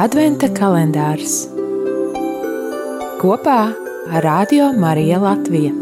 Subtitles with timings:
[0.00, 1.42] Adventa kalendārs
[3.20, 3.56] kopā
[4.08, 5.72] ar Radio Mariju Latviju.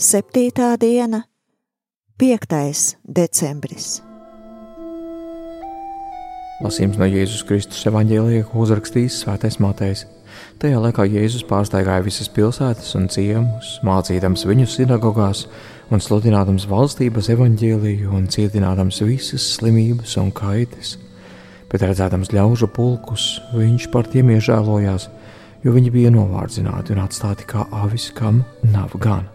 [0.00, 1.26] Septītā diena,
[2.16, 2.96] 5.
[3.04, 4.00] decembris.
[6.64, 10.06] Lasījums no Jēzus Kristus evanģēlija, ko uzrakstījis Svētais Matejs.
[10.56, 15.44] Tajā laikā Jēzus pārsteigāja visas pilsētas un ciemus, mācīdams viņu sinagogās
[15.92, 20.96] un sludinādams valstības evaņģēliju un cietinādams visas slimības un kaitas.
[21.70, 25.08] Bet redzēdams ļaužu pulkus, viņš par tiem iežēlojās,
[25.64, 29.26] jo viņi bija novārdzināti un atstāti kā avis, kam nav gan.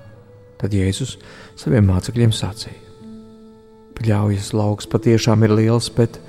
[0.62, 1.18] Tad Jēzus
[1.60, 2.80] saviem mācekļiem sacīja:
[4.00, 6.20] Pļaujas lauks patiešām ir liels, bet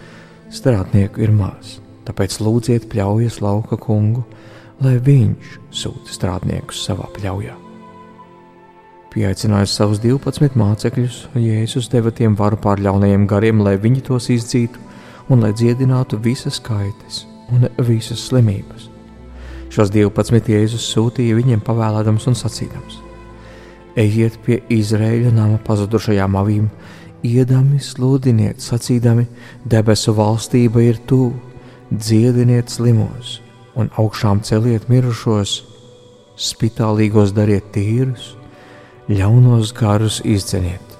[0.53, 1.79] strādnieku ir maz.
[2.07, 4.25] Tāpēc lūdziet pļaujas lauka kungu,
[4.83, 7.72] lai viņš sūta strādniekus savā pļaujā.
[9.13, 14.81] Pieaicinājis savus 12 mācekļus, Jēzus deva tiem varu pār ļaunajiem gariem, lai viņi tos izdzītu
[15.29, 18.89] un lai dziedinātu visas kaitas un visas slimības.
[19.73, 22.99] Šos 12 Jēzus sūtīja viņiem pavēlēdams un sacīdams:
[24.01, 26.73] Ejiet pie Izraēļa nama pazudušajām avīm,
[27.21, 29.29] iedami sludiniet, sacīdami:
[29.69, 31.37] Debesu valstība ir tuvu,
[31.93, 33.43] dziediniet slimos,
[33.77, 35.59] un augšām celiet mirušos,
[36.41, 38.39] spitālīgos dariet tīrus,
[39.11, 40.99] ļaunos garus izdzeniet.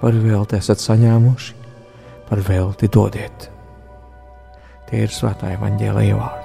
[0.00, 1.58] Par velti esat saņēmuši,
[2.28, 3.50] par velti dodiet.
[4.88, 6.43] Tie ir svētā evaņģēlīja vārdi.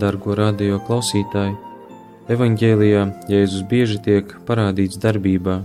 [0.00, 1.52] Dargo radio klausītāji,
[2.32, 5.58] evanģēlijā Jēzus bieži tiek parādīts darbībā.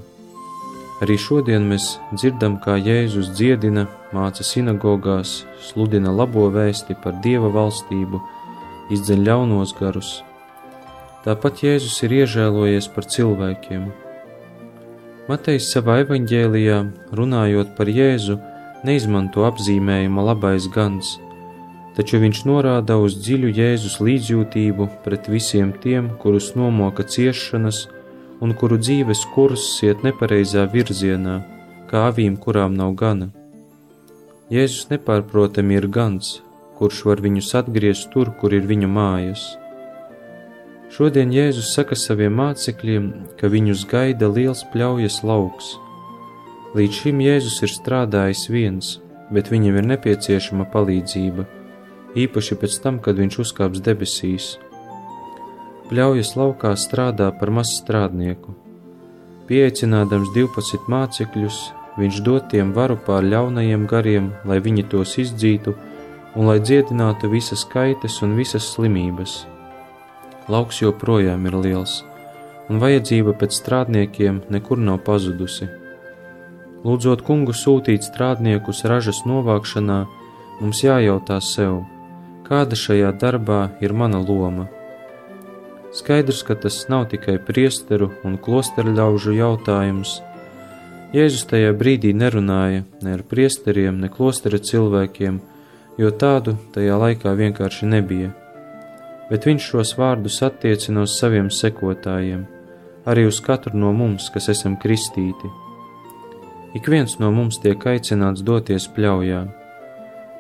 [1.06, 8.20] Arī šodien mēs dzirdam, kā Jēzus dziedina, māca sinagogās, sludina labo vēsti par Dieva valstību,
[8.98, 10.12] izdzeļ ļaunos garus.
[11.24, 13.88] Tāpat Jēzus ir iežēlojies par cilvēkiem.
[15.32, 16.82] Matejs savā evanģēlijā,
[17.22, 18.42] runājot par Jēzu,
[18.84, 21.16] neizmanto apzīmējuma labais gans–
[21.96, 27.86] taču viņš norāda uz dziļu Jēzus līdzjūtību pret visiem tiem, kurus nomoka ciešanas
[28.44, 31.40] un kuru dzīves kurs iet nepareizā virzienā,
[31.90, 33.30] kā avīm, kurām nav gana.
[34.52, 36.42] Jēzus nepārprotami ir gans,
[36.76, 39.48] kurš var viņus atgriezt tur, kur ir viņu mājas.
[40.92, 43.08] Šodien Jēzus saka saviem mācekļiem,
[43.40, 45.74] ka viņus gaida liels pļaujas lauks.
[46.76, 48.96] Līdz šim Jēzus ir strādājis viens,
[49.32, 51.48] bet viņam ir nepieciešama palīdzība–
[52.16, 54.56] īpaši pēc tam, kad viņš uzkāps debesīs.
[55.90, 58.56] Pļaujas laukā strādā par mazu strādnieku.
[59.46, 61.60] Pieaicinādams 12 mācekļus,
[62.00, 65.76] viņš dod tiem varu pār ļaunajiem gariem, lai viņi tos izdzītu
[66.36, 69.44] un lai dziedinātu visas kaitas un visas slimības.
[70.50, 72.02] Lauks joprojām ir liels,
[72.70, 75.70] un vajadzība pēc strādniekiem nekur nav pazudusi.
[76.86, 80.04] Lūdzot kungu sūtīt strādniekus ražas novākšanā,
[80.62, 81.84] mums jājautā sev,
[82.46, 84.68] kāda šajā darbā ir mana loma.
[85.96, 90.20] Skaidrs, ka tas nav tikai priesteru un klosteru ļaužu jautājums.
[91.16, 95.40] Jēzus tajā brīdī nerunāja ne ar priesteriem, ne klostera cilvēkiem,
[96.02, 98.34] jo tādu tajā laikā vienkārši nebija.
[99.30, 102.44] Bet viņš šos vārdus attiecina uz saviem sekotājiem,
[103.08, 105.54] arī uz katru no mums, kas esam kristīti.
[106.76, 109.46] Ik viens no mums tiek aicināts doties pļaujā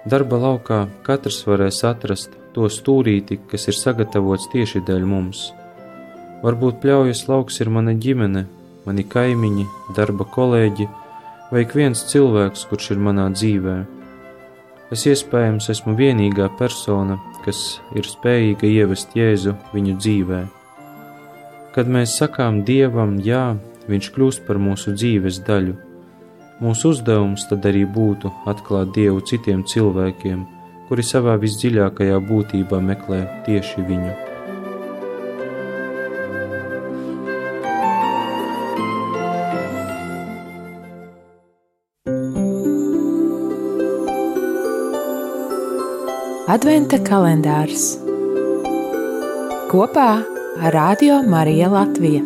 [0.05, 5.47] Darba laukā katrs varēs atrast to stūrīti, kas ir sagatavots tieši dēļ mums.
[6.43, 8.45] Varbūt pļaujas lauks ir mana ģimene,
[8.85, 9.65] mani kaimiņi,
[9.97, 10.87] darba kolēģi
[11.51, 13.75] vai ik viens cilvēks, kurš ir manā dzīvē.
[14.93, 20.41] Es iespējams esmu vienīgā persona, kas ir spējīga ievest Jēzu viņu dzīvē.
[21.73, 23.55] Kad mēs sakām Dievam jā,
[23.85, 25.75] Viņš kļūst par mūsu dzīves daļu
[26.63, 30.45] Mūsu uzdevums tad arī būtu atklāt Dievu citiem cilvēkiem,
[30.87, 34.13] kuri savā visdziļākajā būtībā meklē tieši viņu.
[46.55, 47.97] Adventa kalendārs
[49.73, 50.09] kopā
[50.63, 52.23] ar Radio Mariju Latviju.